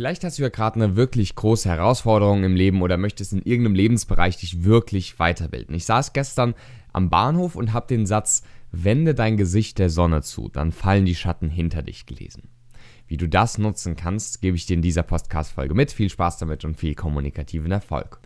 [0.00, 3.74] Vielleicht hast du ja gerade eine wirklich große Herausforderung im Leben oder möchtest in irgendeinem
[3.74, 5.74] Lebensbereich dich wirklich weiterbilden.
[5.74, 6.54] Ich saß gestern
[6.94, 8.42] am Bahnhof und habe den Satz,
[8.72, 12.48] wende dein Gesicht der Sonne zu, dann fallen die Schatten hinter dich gelesen.
[13.08, 15.92] Wie du das nutzen kannst, gebe ich dir in dieser Podcast-Folge mit.
[15.92, 18.20] Viel Spaß damit und viel kommunikativen Erfolg.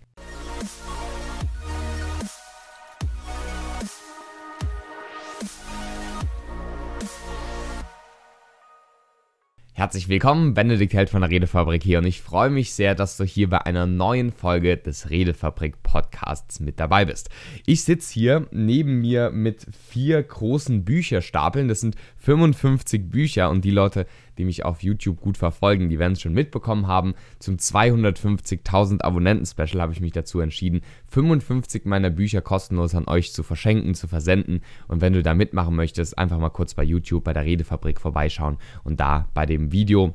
[9.85, 13.25] Herzlich willkommen, Benedikt Held von der Redefabrik hier und ich freue mich sehr, dass du
[13.25, 17.29] hier bei einer neuen Folge des Redefabrik Podcasts mit dabei bist.
[17.67, 21.69] Ich sitze hier neben mir mit vier großen Bücherstapeln.
[21.69, 24.07] Das sind 55 Bücher und die Leute,
[24.39, 27.15] die mich auf YouTube gut verfolgen, die werden es schon mitbekommen haben.
[27.39, 33.43] Zum 250.000 Abonnenten-Special habe ich mich dazu entschieden, 55 meiner Bücher kostenlos an euch zu
[33.43, 34.61] verschenken, zu versenden.
[34.89, 38.59] Und wenn du da mitmachen möchtest, einfach mal kurz bei YouTube bei der Redefabrik vorbeischauen
[38.83, 40.15] und da bei dem Video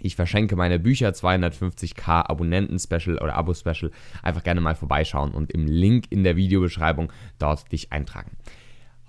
[0.00, 3.90] ich verschenke meine Bücher 250k Abonnenten-Special oder Abo-Special.
[4.22, 8.36] Einfach gerne mal vorbeischauen und im Link in der Videobeschreibung dort dich eintragen.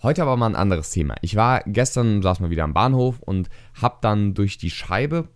[0.02, 1.16] Heute aber mal ein anderes Thema.
[1.22, 3.50] Ich war gestern, saß mal wieder am Bahnhof und
[3.82, 5.28] habe dann durch die Scheibe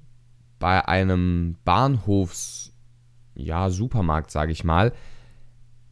[0.57, 2.73] bei einem Bahnhofs,
[3.35, 4.93] ja, Supermarkt, sage ich mal,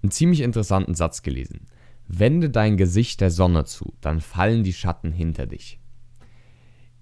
[0.02, 1.68] einen ziemlich interessanten Satz gelesen.
[2.08, 5.80] Wende dein Gesicht der Sonne zu, dann fallen die Schatten hinter dich.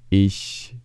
[0.10, 0.76] Ich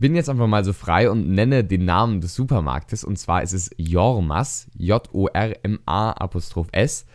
[0.00, 3.52] bin jetzt einfach mal so frei und nenne den Namen des Supermarktes und zwar ist
[3.52, 7.06] es Jormas, J-O-R-M-A Apostroph S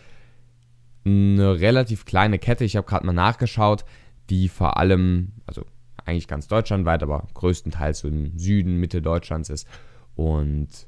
[1.08, 2.64] eine relativ kleine Kette.
[2.64, 3.86] Ich habe gerade mal nachgeschaut,
[4.30, 5.66] die vor allem, also
[6.06, 9.68] eigentlich ganz deutschlandweit, aber größtenteils so im Süden, Mitte Deutschlands ist.
[10.16, 10.88] Und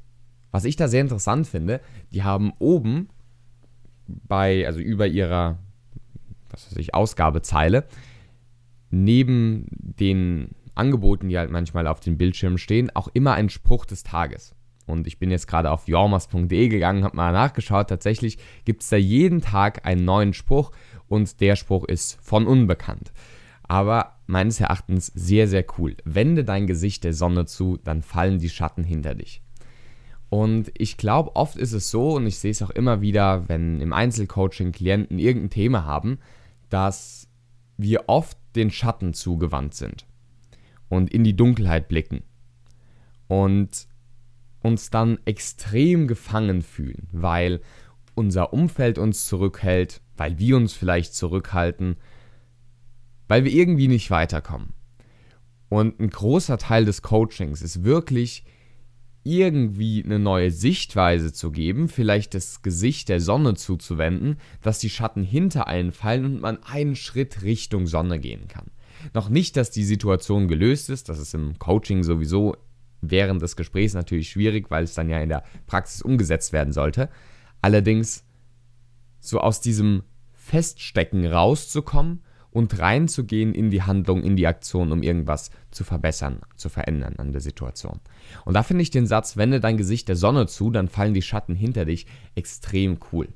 [0.50, 1.80] was ich da sehr interessant finde,
[2.12, 3.08] die haben oben
[4.06, 5.58] bei, also über ihrer,
[6.50, 7.86] was weiß ich, Ausgabezeile,
[8.90, 14.02] neben den Angeboten, die halt manchmal auf den Bildschirmen stehen, auch immer einen Spruch des
[14.02, 14.54] Tages.
[14.90, 17.88] Und ich bin jetzt gerade auf jormas.de gegangen, habe mal nachgeschaut.
[17.88, 20.72] Tatsächlich gibt es da jeden Tag einen neuen Spruch
[21.08, 23.12] und der Spruch ist von unbekannt.
[23.62, 25.96] Aber meines Erachtens sehr, sehr cool.
[26.04, 29.42] Wende dein Gesicht der Sonne zu, dann fallen die Schatten hinter dich.
[30.28, 33.80] Und ich glaube, oft ist es so, und ich sehe es auch immer wieder, wenn
[33.80, 36.18] im Einzelcoaching Klienten irgendein Thema haben,
[36.68, 37.28] dass
[37.76, 40.06] wir oft den Schatten zugewandt sind
[40.88, 42.22] und in die Dunkelheit blicken.
[43.26, 43.88] Und
[44.62, 47.60] uns dann extrem gefangen fühlen, weil
[48.14, 51.96] unser Umfeld uns zurückhält, weil wir uns vielleicht zurückhalten,
[53.28, 54.74] weil wir irgendwie nicht weiterkommen.
[55.68, 58.44] Und ein großer Teil des Coachings ist wirklich
[59.22, 65.22] irgendwie eine neue Sichtweise zu geben, vielleicht das Gesicht der Sonne zuzuwenden, dass die Schatten
[65.22, 68.70] hinter einen fallen und man einen Schritt Richtung Sonne gehen kann.
[69.14, 72.56] Noch nicht, dass die Situation gelöst ist, das ist im Coaching sowieso
[73.00, 77.08] während des Gesprächs natürlich schwierig, weil es dann ja in der Praxis umgesetzt werden sollte.
[77.62, 78.24] Allerdings
[79.20, 80.02] so aus diesem
[80.32, 86.68] Feststecken rauszukommen und reinzugehen in die Handlung, in die Aktion, um irgendwas zu verbessern, zu
[86.68, 88.00] verändern an der Situation.
[88.44, 91.22] Und da finde ich den Satz, wende dein Gesicht der Sonne zu, dann fallen die
[91.22, 93.28] Schatten hinter dich, extrem cool.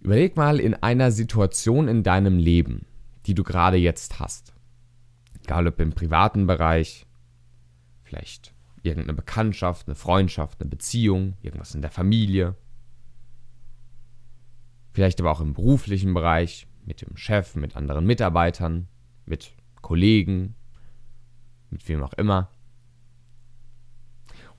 [0.00, 2.86] Überleg mal in einer Situation in deinem Leben,
[3.26, 4.54] die du gerade jetzt hast.
[5.44, 7.05] Egal ob im privaten Bereich,
[8.06, 12.54] Vielleicht irgendeine Bekanntschaft, eine Freundschaft, eine Beziehung, irgendwas in der Familie.
[14.92, 18.86] Vielleicht aber auch im beruflichen Bereich, mit dem Chef, mit anderen Mitarbeitern,
[19.24, 20.54] mit Kollegen,
[21.70, 22.48] mit wem auch immer.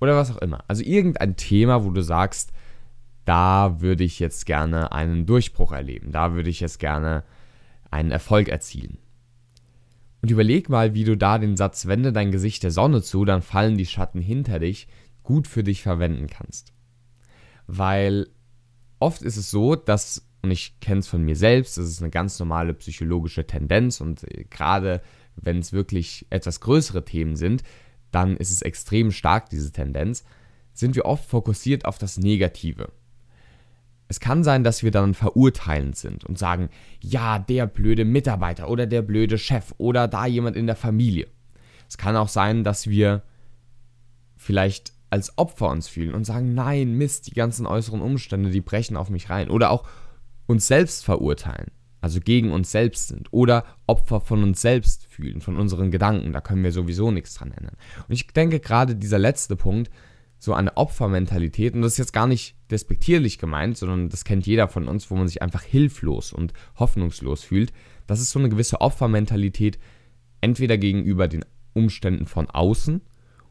[0.02, 0.66] Oder was auch immer.
[0.68, 2.52] Also irgendein Thema, wo du sagst,
[3.24, 7.24] da würde ich jetzt gerne einen Durchbruch erleben, da würde ich jetzt gerne
[7.92, 8.98] einen Erfolg erzielen.
[10.28, 13.42] Und überleg mal, wie du da den Satz, wende dein Gesicht der Sonne zu, dann
[13.42, 14.90] fallen die Schatten hinter dich,
[15.24, 16.74] gut für dich verwenden kannst.
[17.66, 18.28] Weil
[19.00, 22.10] oft ist es so, dass, und ich kenne es von mir selbst, das ist eine
[22.10, 25.02] ganz normale psychologische Tendenz und äh, gerade
[25.38, 27.64] wenn es wirklich etwas größere Themen sind,
[28.12, 30.26] dann ist es extrem stark, diese Tendenz,
[30.74, 32.92] sind wir oft fokussiert auf das Negative.
[34.08, 36.70] Es kann sein, dass wir dann verurteilend sind und sagen,
[37.02, 41.28] ja, der blöde Mitarbeiter oder der blöde Chef oder da jemand in der Familie.
[41.90, 43.24] Es kann auch sein, dass wir
[44.36, 48.98] vielleicht als Opfer uns fühlen und sagen, nein, Mist, die ganzen äußeren Umstände, die brechen
[48.98, 49.50] auf mich rein.
[49.50, 49.88] Oder auch
[50.48, 51.72] uns selbst verurteilen,
[52.02, 53.32] also gegen uns selbst sind.
[53.32, 56.34] Oder Opfer von uns selbst fühlen, von unseren Gedanken.
[56.34, 57.76] Da können wir sowieso nichts dran ändern.
[58.08, 59.90] Und ich denke gerade dieser letzte Punkt,
[60.40, 64.68] so eine Opfermentalität, und das ist jetzt gar nicht despektierlich gemeint, sondern das kennt jeder
[64.68, 67.74] von uns, wo man sich einfach hilflos und hoffnungslos fühlt.
[68.06, 69.80] Das ist so eine gewisse Opfermentalität,
[70.42, 71.44] entweder gegenüber den
[71.74, 73.02] Umständen von außen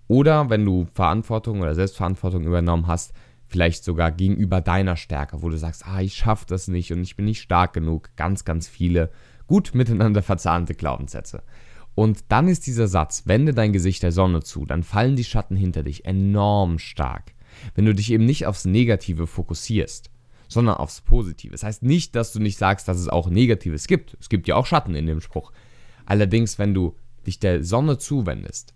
[0.09, 3.13] Oder wenn du Verantwortung oder Selbstverantwortung übernommen hast,
[3.49, 7.17] vielleicht sogar gegenüber deiner Stärke, wo du sagst, ah, ich schaffe das nicht und ich
[7.17, 8.11] bin nicht stark genug.
[8.17, 9.11] Ganz, ganz viele
[9.47, 11.43] gut miteinander verzahnte Glaubenssätze.
[11.97, 15.57] Und dann ist dieser Satz, wende dein Gesicht der Sonne zu, dann fallen die Schatten
[15.57, 17.33] hinter dich enorm stark.
[17.75, 20.11] Wenn du dich eben nicht aufs Negative fokussierst,
[20.47, 21.53] sondern aufs Positive.
[21.53, 24.15] Das heißt nicht, dass du nicht sagst, dass es auch Negatives gibt.
[24.21, 25.53] Es gibt ja auch Schatten in dem Spruch.
[26.05, 26.97] Allerdings, wenn du
[27.27, 28.75] dich der Sonne zuwendest,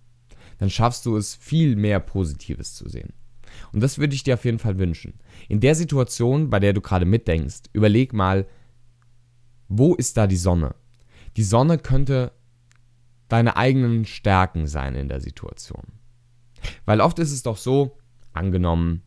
[0.56, 3.12] dann schaffst du es, viel mehr Positives zu sehen.
[3.70, 5.12] Und das würde ich dir auf jeden Fall wünschen.
[5.50, 8.46] In der Situation, bei der du gerade mitdenkst, überleg mal,
[9.69, 10.75] wo ist da die Sonne?
[11.37, 12.32] Die Sonne könnte
[13.32, 15.93] deine eigenen Stärken sein in der Situation.
[16.85, 17.97] Weil oft ist es doch so,
[18.32, 19.03] angenommen,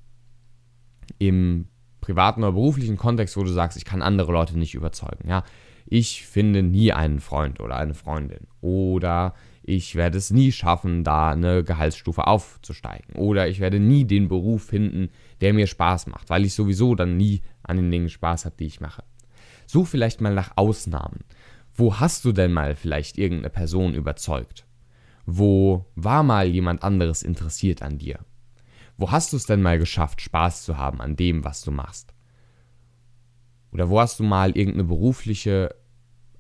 [1.20, 1.68] im
[2.02, 5.30] privaten oder beruflichen Kontext, wo du sagst, ich kann andere Leute nicht überzeugen.
[5.30, 5.44] Ja,
[5.86, 8.48] ich finde nie einen Freund oder eine Freundin.
[8.62, 9.34] Oder
[9.64, 13.16] ich werde es nie schaffen, da eine Gehaltsstufe aufzusteigen.
[13.16, 15.10] Oder ich werde nie den Beruf finden,
[15.40, 18.66] der mir Spaß macht, weil ich sowieso dann nie an den Dingen Spaß habe, die
[18.66, 19.04] ich mache.
[19.66, 21.22] Such vielleicht mal nach Ausnahmen.
[21.76, 24.66] Wo hast du denn mal vielleicht irgendeine Person überzeugt?
[25.26, 28.20] Wo war mal jemand anderes interessiert an dir?
[28.98, 32.14] Wo hast du es denn mal geschafft, Spaß zu haben an dem, was du machst?
[33.72, 35.76] Oder wo hast du mal irgendeine berufliche,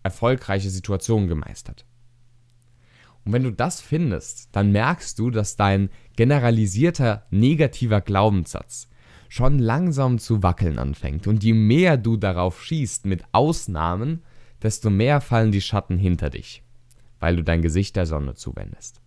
[0.03, 1.85] erfolgreiche Situation gemeistert?
[3.25, 8.89] Und wenn du das findest, dann merkst du, dass dein generalisierter negativer Glaubenssatz
[9.29, 11.25] schon langsam zu wackeln anfängt.
[11.25, 14.21] Und je mehr du darauf schießt mit Ausnahmen,
[14.63, 16.63] desto mehr fallen die Schatten hinter dich,
[17.19, 19.01] weil du dein Gesicht der Sonne zuwendest.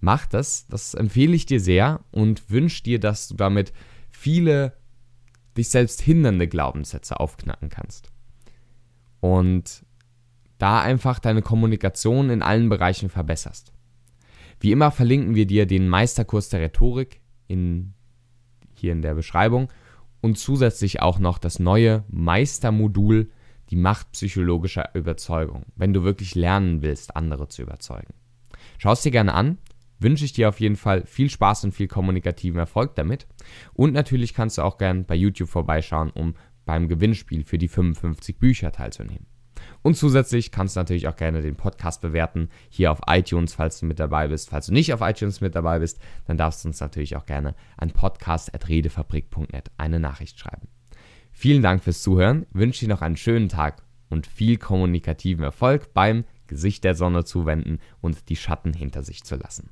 [0.00, 3.72] Mach das, das empfehle ich dir sehr und wünsche dir, dass du damit
[4.10, 4.74] viele
[5.56, 8.10] dich selbst hindernde Glaubenssätze aufknacken kannst.
[9.20, 9.84] Und
[10.58, 13.72] da einfach deine Kommunikation in allen Bereichen verbesserst.
[14.60, 17.94] Wie immer verlinken wir dir den Meisterkurs der Rhetorik in,
[18.74, 19.68] hier in der Beschreibung
[20.20, 23.30] und zusätzlich auch noch das neue Meistermodul,
[23.70, 28.14] die Macht psychologischer Überzeugung, wenn du wirklich lernen willst, andere zu überzeugen.
[28.78, 29.58] Schau es dir gerne an,
[30.00, 33.26] wünsche ich dir auf jeden Fall viel Spaß und viel kommunikativen Erfolg damit.
[33.74, 36.34] Und natürlich kannst du auch gerne bei YouTube vorbeischauen, um
[36.66, 39.26] beim Gewinnspiel für die 55 Bücher teilzunehmen.
[39.82, 43.86] Und zusätzlich kannst du natürlich auch gerne den Podcast bewerten, hier auf iTunes, falls du
[43.86, 44.50] mit dabei bist.
[44.50, 47.54] Falls du nicht auf iTunes mit dabei bist, dann darfst du uns natürlich auch gerne
[47.76, 50.68] an podcast.redefabrik.net eine Nachricht schreiben.
[51.40, 56.24] Vielen Dank fürs Zuhören, wünsche dir noch einen schönen Tag und viel kommunikativen Erfolg beim
[56.46, 59.70] Gesicht der Sonne zuwenden und die Schatten hinter sich zu lassen.